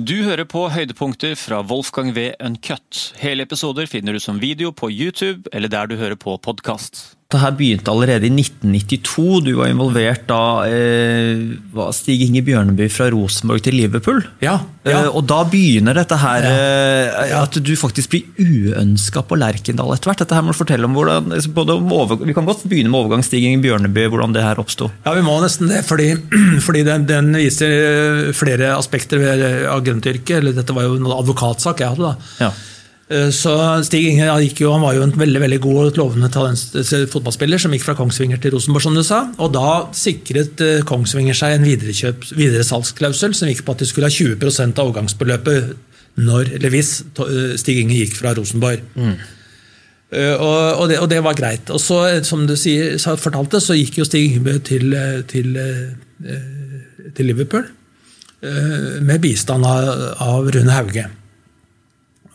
[0.00, 2.30] Du hører på høydepunkter fra Wolfgang V.
[2.40, 3.10] Uncut.
[3.20, 7.19] Hele episoder finner du som video på YouTube eller der du hører på podkast.
[7.30, 9.24] Det her begynte allerede i 1992.
[9.46, 14.18] Du var involvert da eh, var Stig Inge Bjørneby fra Rosenborg til Liverpool.
[14.42, 15.04] Ja, ja.
[15.04, 20.10] Eh, og da begynner dette her eh, At du faktisk blir uønska på Lerkendal etter
[20.10, 20.24] hvert.
[20.24, 22.98] Dette her må du fortelle om hvordan, både om over, Vi kan godt begynne med
[23.04, 24.90] overgang Stig Inge Bjørneby, hvordan det her oppsto.
[25.06, 26.10] Ja, vi må nesten det, fordi,
[26.66, 30.40] fordi den, den, viser eh, flere aspekter ved agentyrket.
[30.40, 32.34] Eller dette var jo en advokatsak jeg hadde, da.
[32.48, 32.52] Ja.
[33.10, 34.28] Eh, så Stig Inge
[34.60, 38.38] jo, han var jo en veldig veldig god og lovende fotballspiller som gikk fra Kongsvinger
[38.38, 39.24] til Rosenborg, som du sa.
[39.42, 44.14] Og da sikret eh, Kongsvinger seg en videresalgsklausul som gikk på at de skulle ha
[44.14, 44.38] 20
[44.70, 45.74] av overgangsbeløpet
[46.20, 46.94] når, eller hvis
[47.26, 48.86] eh, Stig Inge gikk fra Rosenborg.
[48.94, 49.18] Mm.
[50.10, 51.68] Og, og, det, og, det, var greit.
[51.70, 54.90] Og så, som du sier, fortalte, så gikk jo Stig Ingebø til,
[55.30, 55.54] til,
[57.14, 57.68] til, Liverpool
[59.06, 59.86] med bistand av,
[60.18, 61.06] av Rune Hauge.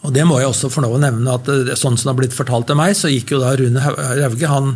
[0.06, 2.38] Og det må jeg også få lov å nevne, at sånn som det har blitt
[2.38, 4.76] fortalt til meg, så gikk jo da Rune Rauge han,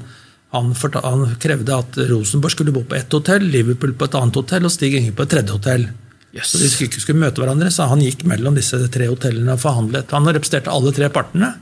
[0.56, 4.66] han, han, krevde at Rosenborg skulle bo på ett hotell, Liverpool på et annet hotell
[4.66, 5.86] og Stig Inge på et tredje hotell.
[6.34, 6.52] Yes.
[6.52, 9.62] Så de skulle ikke skulle møte hverandre, så han gikk mellom disse tre hotellene og
[9.62, 10.14] forhandlet.
[10.18, 11.54] Han representerte alle tre partene.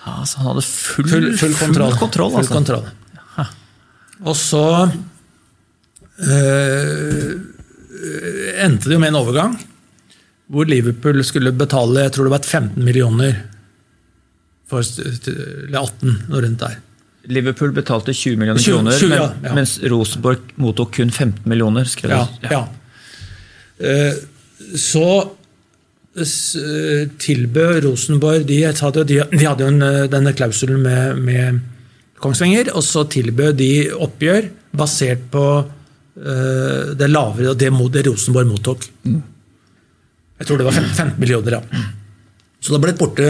[0.00, 1.92] Ja, Så han hadde full, full, full kontroll.
[1.92, 2.48] Full kontroll, altså.
[2.48, 2.88] full kontroll.
[4.20, 4.64] Og så
[6.20, 7.30] øh,
[8.60, 9.54] endte det jo med en overgang
[10.50, 13.36] hvor Liverpool skulle betale jeg tror det var 15 millioner
[14.70, 16.78] for, eller 18, noe rundt der.
[17.30, 19.54] Liverpool betalte 20 millioner 20, kroner, 20, ja, ja.
[19.56, 21.84] mens Rosenborg mottok kun 15 millioner.
[21.90, 22.62] skrev ja, ja.
[23.80, 24.14] Uh,
[24.78, 31.60] så uh, tilbød Rosenborg de, de, de hadde jo uh, denne klausulen med, med
[32.20, 35.44] Kongsvinger, og så tilbød de oppgjør basert på
[36.20, 38.82] det lavere og det, det Rosenborg mottok.
[39.08, 39.22] Mm.
[40.40, 41.82] Jeg tror det var 15 millioner, ja.
[42.60, 43.26] Så det ble borte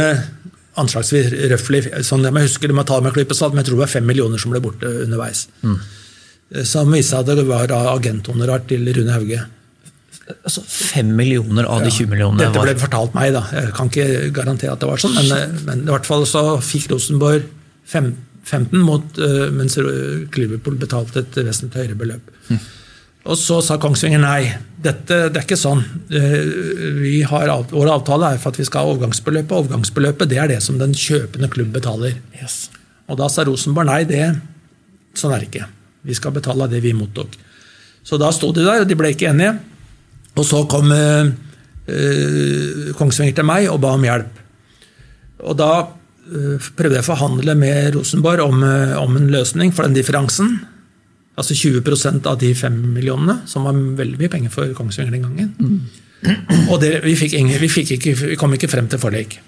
[0.81, 3.85] anslagsvis røftlig, sånn jeg husker det med ta med klype salt, men jeg tror det
[3.85, 5.47] var 5 millioner som ble borte underveis.
[5.67, 5.79] Mm.
[6.67, 9.43] Som viste seg at det var agenthonorar til Rune Hauge.
[10.47, 12.43] Altså 5 millioner av de 20 millionene?
[12.43, 13.45] Dette ble fortalt meg, da.
[13.55, 16.93] Jeg kan ikke garantere at det var sånn, men, men i hvert fall så fikk
[16.95, 17.47] Rosenborg
[17.91, 22.31] 15 mot, eh, mens Liverpool betalte et vesentlig høyere beløp.
[22.51, 22.61] Mm.
[23.31, 25.83] Og så sa Kongsvinger nei, dette, det er ikke sånn.
[26.15, 29.53] Eh, har, vår avtale er for at vi skal ha overgangsbeløpet.
[29.57, 32.17] Overgangsbeløpet det er det som den kjøpende klubb betaler.
[32.41, 32.69] Yes.
[33.11, 34.25] Og da sa Rosenborg nei, det,
[35.19, 35.69] sånn er det ikke.
[36.09, 37.37] Vi skal betale det vi mottok.
[38.07, 39.59] Så da sto de der, og de ble ikke enige.
[40.39, 41.31] Og så kom eh,
[41.91, 44.39] eh, Kongsvinger til meg og ba om hjelp.
[45.45, 49.85] Og da eh, prøvde jeg å forhandle med Rosenborg om, eh, om en løsning for
[49.85, 50.61] den differansen.
[51.41, 55.53] Altså 20% av de fem millionene, som var veldig mye penger for Kongsvinger den gangen.
[55.57, 56.67] Mm.
[56.69, 59.39] Og det, vi, fikk vi, fikk ikke, vi, kom ikke frem til forlik.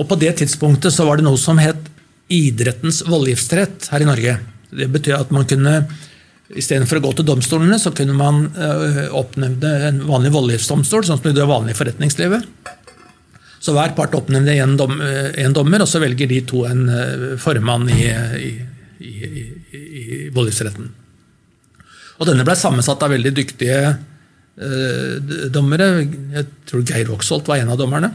[0.00, 1.90] Og på det tidspunktet så var det noe som het
[2.32, 4.38] idrettens voldgiftsrett her i Norge.
[4.72, 5.82] Det betyr at man kunne
[6.52, 11.32] Istedenfor å gå til domstolene, så kunne man øh, oppnevne en vanlig voldgiftsdomstol, sånn som
[11.32, 12.44] det er vanlig i forretningslivet.
[13.62, 17.24] Så hver part oppnevner en, dom, øh, dommer, og så velger de to en øh,
[17.40, 18.50] formann i, i,
[19.00, 19.14] i,
[19.80, 20.92] i voldgiftsretten.
[22.22, 25.88] Og denne ble sammensatt av veldig dyktige eh, dommere.
[26.36, 28.12] Jeg tror Geir Oksholt var en av dommerne.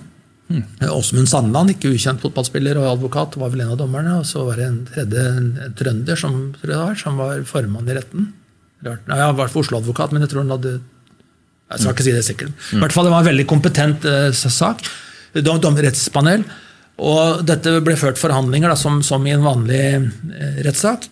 [0.47, 0.63] Mm.
[0.95, 4.19] Åsmund Sandland, ikke ukjent fotballspiller og advokat, var vel en av dommerne.
[4.21, 7.97] Og så var det en tredje en, en trønder som, var, som var formann i
[7.97, 8.29] retten.
[8.85, 9.03] Rart.
[9.09, 12.23] Nei, han var for Oslo-advokat, men jeg tror han hadde Jeg skal ikke si det
[12.23, 12.55] sikkert.
[12.77, 14.87] I hvert fall Det var en veldig kompetent eh, sak.
[15.35, 16.47] Dommerrettspanel.
[16.97, 21.09] Og dette ble ført forhandlinger da, som, som, i en vanlig eh, rettssak.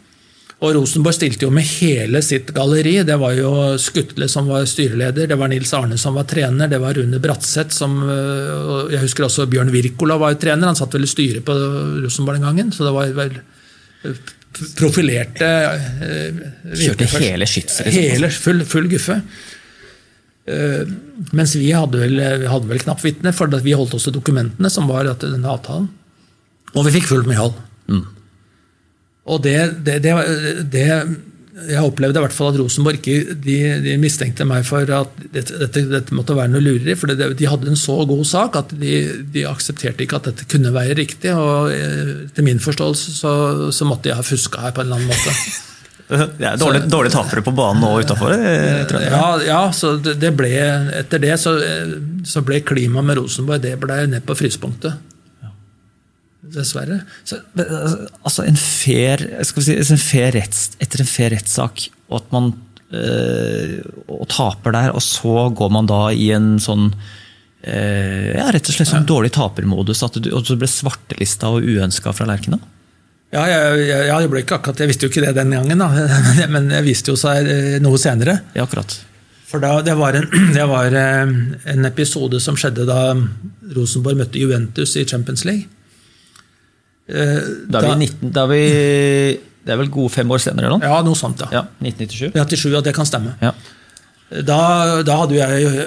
[0.64, 2.94] Og Rosenborg stilte jo med hele sitt galleri.
[3.08, 3.50] Det var jo
[3.82, 7.76] Skutle som var styreleder, det var Nils Arne som var trener, det var Rune Bratseth
[7.76, 11.44] som øh, Jeg husker også Bjørn Wirkola var jo trener, han satt vel i styret
[11.46, 11.58] på
[12.06, 12.72] Rosenborg den gangen.
[12.72, 13.36] Så det var vel
[14.08, 14.24] øh,
[14.80, 15.52] profilerte
[16.08, 16.42] øh,
[16.72, 17.92] Kjørte hele skytset?
[17.92, 18.10] Liksom.
[18.16, 19.20] Hele, full, full guffe.
[21.36, 24.70] Mens vi hadde vel, vi hadde vel knapt vitne, for vi holdt oss til dokumentene
[24.70, 25.90] som var denne avtalen.
[26.76, 27.58] Og vi fikk fullt medhold.
[27.90, 28.06] Mm.
[29.26, 30.14] Og det, det, det,
[30.70, 30.86] det,
[31.72, 35.58] Jeg opplevde i hvert fall at Rosenborg ikke de, de mistenkte meg for at dette,
[35.64, 36.98] dette, dette måtte være noe lureri.
[37.00, 38.96] For de hadde en så god sak at de,
[39.34, 41.34] de, aksepterte ikke at dette kunne være riktig.
[41.34, 43.32] Og etter til min forståelse så,
[43.74, 45.38] så måtte jeg ha fuska her på en eller annen måte.
[46.06, 48.36] Det er dårlig, dårlig tapere på banen og utafor?
[48.38, 50.52] Ja, ja, så det ble,
[51.00, 51.56] etter det så,
[52.22, 55.00] så ble klimaet med Rosenborg det ble ned på frysepunktet.
[56.54, 57.00] Dessverre.
[57.26, 62.52] Så, altså en fair, si, en fair retts, etter en fair rettssak, og at man
[62.94, 68.70] øh, og taper der, og så går man da i en sånn øh, ja, rett
[68.70, 72.62] og slett sånn dårlig tapermodus, at du, og du ble svartelista og uønska fra Lerkena?
[73.34, 75.90] Ja, jeg, jeg, jeg, ble ikke akkurat, jeg visste jo ikke det den gangen, da.
[76.54, 78.40] men jeg viste jo seg eh, noe senere.
[78.56, 79.00] Ja, akkurat.
[79.46, 83.16] For da, det var, en, det var en episode som skjedde da
[83.76, 85.72] Rosenborg møtte Juventus i Champions League.
[87.06, 88.62] Eh, da er, vi 19, da er vi
[89.66, 90.72] Det er vel gode fem år senere?
[90.74, 90.80] Nå?
[90.82, 91.38] Ja, noe sånt.
[91.42, 91.50] da.
[91.54, 92.34] ja 1997?
[92.34, 93.36] 1997, ja, det kan stemme.
[93.42, 93.54] Ja.
[94.26, 94.58] Da,
[95.06, 95.86] da, hadde jeg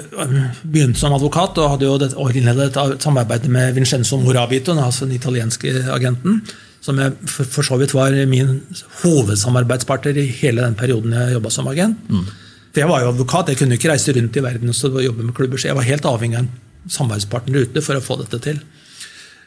[0.63, 5.73] begynt som advokat og hadde jo innledet et samarbeid med Vincenzo Morabito, altså den italienske
[5.91, 6.39] agenten,
[6.79, 8.61] som jeg for, for, så vidt var min
[9.01, 11.99] hovedsamarbeidspartner i hele den perioden jeg jobba som agent.
[12.07, 12.23] Mm.
[12.69, 15.35] For Jeg var jo advokat, jeg kunne ikke reise rundt i verden og jobbe med
[15.35, 16.51] klubber, så jeg var helt avhengig av en
[16.87, 18.63] samarbeidspartner ute for å få dette til.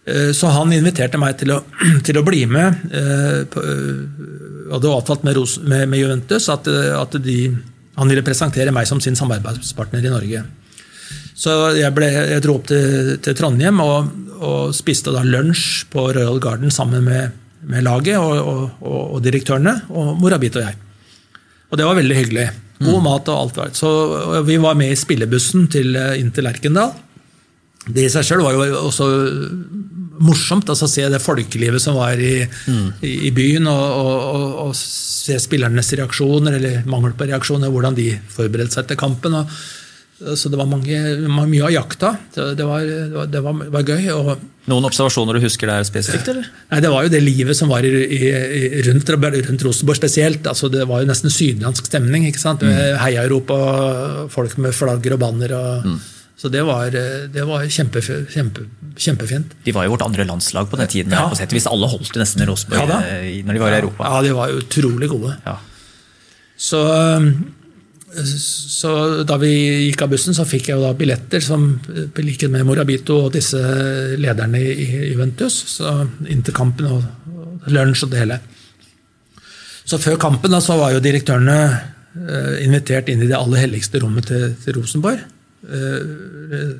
[0.07, 1.61] Eh, så han inviterte meg til å,
[2.07, 2.87] til å bli med.
[2.91, 3.61] Eh,
[4.73, 5.39] og det var avtalt med,
[5.69, 7.39] med, med Juventus at, at de
[7.99, 10.43] han ville presentere meg som sin samarbeidspartner i Norge.
[11.37, 16.07] Så jeg, ble, jeg dro opp til, til Trondheim og, og, spiste da lunsj på
[16.17, 17.37] Royal Garden sammen med,
[17.69, 20.79] med laget og, og, og, direktørene, og Morabit og jeg.
[21.73, 22.49] Og det var veldig hyggelig.
[22.83, 23.07] God mm.
[23.07, 23.77] mat og alt.
[23.79, 23.91] Så
[24.49, 26.93] Vi var med i spillebussen til, inn til Lerkendal.
[27.87, 29.09] Det i seg sjøl var jo også
[30.23, 32.89] morsomt altså, se det folkelivet som var i, mm.
[33.09, 38.79] i, byen, og, og, og, se spillernes reaksjoner, eller mangel på reaksjoner, hvordan de forberedte
[38.79, 39.37] seg til kampen.
[39.39, 39.51] Og,
[40.39, 42.13] så det var mange, mye av jakta.
[42.35, 44.09] Det var, det var, det var, var gøy.
[44.71, 46.31] Noen observasjoner du husker der spesifikt?
[46.31, 46.47] eller?
[46.71, 50.47] Nei, Det var jo det livet som var i, i, rundt, rundt, Rosenborg spesielt.
[50.47, 52.29] Altså, det var jo nesten sydlandsk stemning.
[52.31, 52.63] ikke sant?
[52.63, 52.99] Mm.
[53.03, 53.59] Heia-Europa,
[54.31, 55.57] folk med flagger og banner.
[55.59, 56.01] og mm.
[56.43, 58.65] Så det var, det var kjempe, kjempe,
[58.99, 59.53] kjempefint.
[59.63, 61.15] De var jo vårt andre landslag på den tiden.
[61.15, 61.29] Ja.
[61.31, 63.77] på sett Hvis alle holdt det nesten i Rosenborg ja, eh, når de var i
[63.79, 64.09] Europa.
[64.09, 65.37] Ja, de var utrolig gode.
[65.47, 65.55] Ja.
[66.59, 66.81] Så,
[68.27, 68.91] så,
[69.23, 69.53] da vi
[69.87, 73.37] gikk av bussen, så fikk jeg jo da billetter som på likhet med Morabito og
[73.37, 73.61] disse
[74.19, 75.61] lederne i Juventus.
[75.77, 75.93] Så
[76.27, 77.07] inn til kampen og,
[77.37, 78.41] og lunsj og det hele.
[79.87, 84.03] Så før kampen da, så var jo direktørene eh, invitert inn i det aller helligste
[84.03, 85.23] rommet til, til Rosenborg.
[85.63, 86.75] Eh,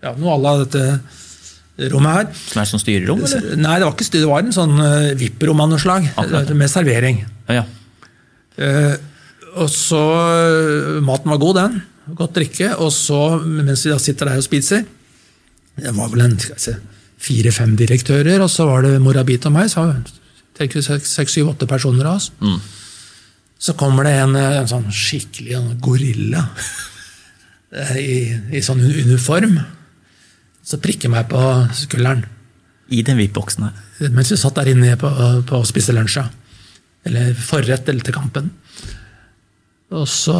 [0.00, 2.30] ja, noe à la dette rommet her.
[2.52, 3.24] Som er sånn styrerom?
[3.24, 3.56] eller?
[3.58, 4.82] Nei, det var ikke styre, det var en sånn
[5.20, 6.08] VIP-rom av noe slag.
[6.54, 7.22] Med servering.
[7.48, 7.66] Ja, ja.
[9.60, 10.00] Og så
[11.02, 11.78] Maten var god, den.
[12.18, 12.74] Godt drikke.
[12.84, 14.84] Og så, mens vi da sitter der og spiser
[15.80, 16.36] Det var vel en
[17.20, 19.72] fire-fem direktører, og så var det Morabit og meg.
[19.72, 19.88] så
[20.60, 22.30] Seks, syv, åtte personer av oss.
[22.40, 22.60] Mm.
[23.60, 26.99] Så kommer det en, en sånn skikkelig en gorilla Eh,
[27.70, 29.58] i, i sånn uniform.
[30.66, 31.40] Så prikker meg på
[31.76, 32.26] skulderen.
[32.90, 34.10] I den VIP-boksen her?
[34.10, 35.10] Mens vi satt der inne på,
[35.46, 36.24] på å spise lunsj.
[37.06, 38.50] Eller forrett eller til kampen.
[39.94, 40.36] Og så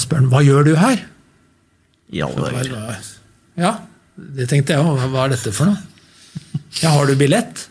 [0.00, 1.04] spør han hva gjør du her?
[2.12, 2.28] Ja,
[3.56, 3.70] ja,
[4.36, 5.04] det tenkte jeg òg.
[5.12, 5.78] Hva er dette for noe?
[6.80, 7.66] Ja, har du billett?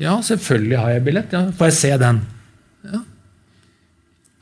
[0.00, 1.32] Ja, selvfølgelig har jeg billett.
[1.32, 2.20] Ja, får jeg se den?
[2.88, 3.00] Ja.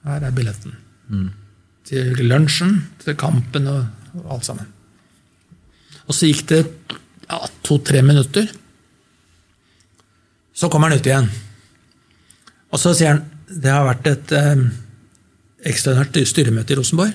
[0.06, 0.75] Her er billetten.
[1.11, 1.31] Mm
[1.88, 3.87] til lunsjen, til kampen og,
[4.23, 4.69] og alt sammen.
[6.06, 6.62] Og så gikk det
[7.29, 8.49] ja, to-tre minutter.
[10.52, 11.29] Så kommer han ut igjen.
[12.73, 14.62] Og så sier han det har vært et eh,
[15.69, 17.12] ekstraordinært styremøte i Rosenborg.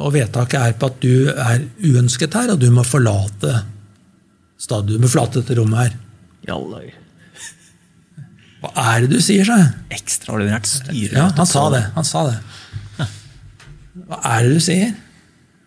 [0.00, 3.52] Og vedtaket er på at du er uønsket her, og du må forlate
[4.58, 4.96] stadion.
[4.96, 5.98] Du må forlate dette rommet her.
[6.48, 6.88] Jalløy.
[8.64, 9.70] Hva er det du sier, sa jeg?
[10.00, 11.20] Ekstraordinært styremøte?
[11.20, 11.84] Ja, han sa det.
[11.98, 12.38] Han sa det.
[13.94, 14.94] Hva er det du sier?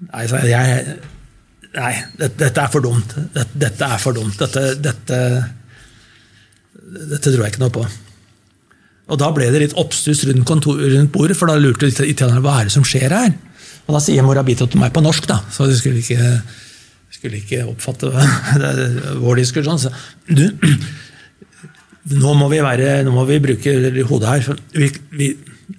[0.07, 0.97] Nei, jeg,
[1.77, 3.15] nei dette, dette, er for dumt.
[3.33, 4.35] Dette, dette er for dumt.
[4.41, 5.21] Dette, dette,
[7.07, 7.87] dette, tror jeg ikke noe på.
[9.07, 12.67] Og Da ble det litt oppstuss rundt, rundt bordet, for da lurte italienerne hva er
[12.67, 13.35] det som skjer her.
[13.87, 16.33] Og Da sier Morabito til meg på norsk, da, så de skulle ikke,
[17.15, 18.11] skulle ikke oppfatte
[19.23, 19.79] vår diskusjon.
[19.79, 19.93] Så,
[20.27, 20.43] du,
[22.17, 23.77] nå må vi, være, nå må vi bruke
[24.11, 24.59] hodet her.
[24.75, 25.31] Vi, vi,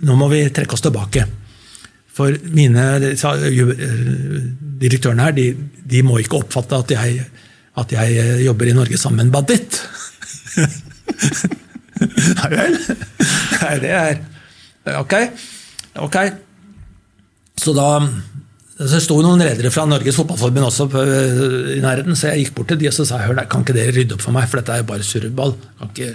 [0.08, 1.28] nå må vi trekke oss tilbake.
[2.18, 2.84] For mine
[4.82, 5.52] direktørene her, de,
[5.86, 7.22] de må ikke oppfatte at jeg,
[7.78, 9.78] at jeg, eh, jobber i Norge sammen med en banditt.
[12.38, 12.74] Nei vel?
[13.62, 14.20] Nei, det er
[14.98, 15.14] Ok.
[16.08, 16.16] ok.
[17.58, 17.88] Så da
[18.78, 22.54] så sto noen ledere fra Norges Fotballforbund også på, eh, i nærheten, så jeg gikk
[22.54, 24.46] bort til de og så sa hør hør, kan ikke dere rydde opp for meg,
[24.46, 25.56] for dette er jo bare surreball.
[25.80, 26.12] Kan ikke,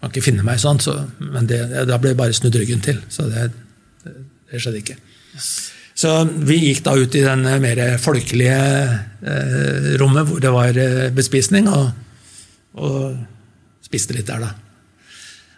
[0.00, 0.78] kan ikke finne meg sånn.
[0.82, 1.58] Så, men det,
[1.90, 3.00] da ble jeg bare snudd ryggen til.
[3.10, 3.48] Så det,
[4.06, 4.96] det skjedde ikke.
[5.96, 11.06] Så vi gikk da ut i den mer folkelige eh, rommet hvor det var eh,
[11.16, 11.86] bespisning, og,
[12.76, 13.16] og,
[13.86, 14.50] spiste litt der, da.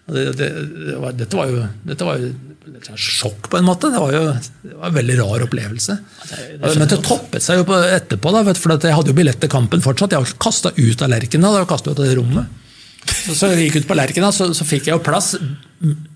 [0.08, 0.48] Det, det,
[0.86, 2.28] det var, dette var jo, dette var jo
[2.68, 3.90] et slags sjokk, på en måte.
[3.92, 5.96] Det var jo det var en veldig rar opplevelse.
[6.62, 9.84] Men det toppet seg jo på etterpå, da, for jeg hadde jo billett til kampen
[9.84, 10.14] fortsatt.
[10.14, 12.64] Jeg var ikke kasta ut av lerkena, var kastet ut av det rommet.
[13.08, 15.34] Så, så jeg gikk ut på lerkena, så, så fikk jeg jo plass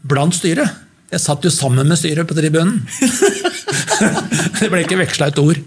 [0.09, 0.83] blant styret.
[1.13, 2.81] Jeg satt jo sammen med styret på tribunen.
[4.59, 5.61] det ble ikke veksla et ord.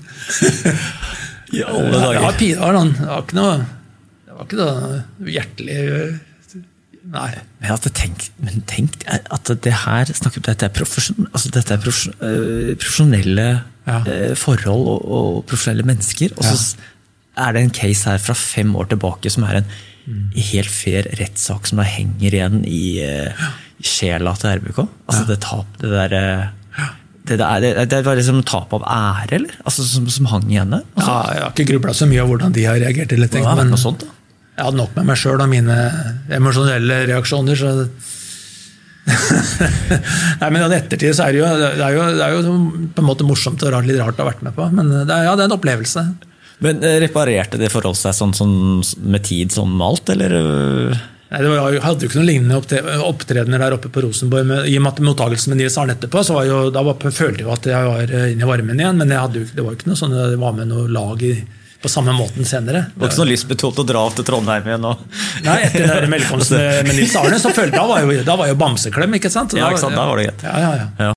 [1.53, 2.17] I alle dager.
[2.17, 3.57] Ja, det var ikke noe,
[4.25, 5.81] det var ikke noe hjertelig
[7.05, 7.29] Nei.
[7.61, 11.75] Men, altså, tenk, men tenk at det her snakker om dette er, profesjon, altså, dette
[11.75, 13.47] er profesjon, øh, profesjonelle
[13.85, 13.99] Ja.
[14.09, 16.33] øh, forhold og, og profesjonelle mennesker.
[16.37, 17.45] Og så ja.
[17.45, 19.69] er det en case her fra fem år tilbake som er en
[20.35, 24.84] helt fair rettssak som da henger igjen i, øh, i sjela til RBK.
[25.10, 26.46] Altså det tap, det der øh,
[27.25, 29.53] det, der, det, var liksom tap av ære, eller?
[29.65, 30.84] Altså, som, som hang igjen der?
[31.00, 33.15] Ja, jeg har ikke grubla så mye av hvordan de har reagert.
[33.15, 34.12] Eller tenkt, men noe sånt, da.
[34.60, 35.77] jeg hadde nok med meg sjøl og mine
[36.38, 37.58] emosjonelle reaksjoner.
[37.58, 37.74] så
[40.41, 42.46] Nei, men I ettertid så er det, jo, det, er jo, det er jo
[42.94, 44.70] på en måte morsomt og rart, litt rart å ha vært med på.
[44.77, 46.05] Men det er, ja, det er en opplevelse.
[46.65, 48.55] Men øh, reparerte det forholdet seg sånn, sånn
[49.01, 50.38] med tid som alt, eller?
[51.32, 54.46] Nei, det var, hadde jo ikke noen lignende opptre- opptredener der oppe på Rosenborg.
[54.46, 57.41] Med, I og med mottakelsen med Nils Arne etterpå, så var jo, da var, følte
[57.41, 59.00] jeg jo at jeg var eh, inne i varmen igjen.
[59.01, 61.34] Men jo, det var jo ikke noe sånn jeg var med noe lag i,
[61.82, 62.86] på samme måten senere.
[62.94, 64.94] Det var ikke så lystbetont å dra opp til Trondheim igjen nå?
[65.46, 68.38] Nei, Etter den velkomsten med, med Nils Arne, så følte jeg, da var jo, da
[68.41, 69.17] var jo bamseklem.
[69.20, 69.53] ikke sant?
[69.53, 70.46] Så Ja, da- ikke sant, da var det greit.
[70.48, 70.88] Ja, ja, ja.
[71.10, 71.12] Ja.